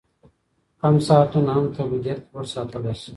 [0.81, 3.09] کم ساعتونه هم تولیدیت لوړ ساتلی شي.